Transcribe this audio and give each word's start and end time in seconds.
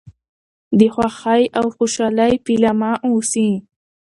د 0.79 0.81
خوښۍ 0.93 1.43
او 1.59 1.65
خوشحالی 1.75 2.33
پيلامه 2.45 2.91
اوسي. 3.07 3.49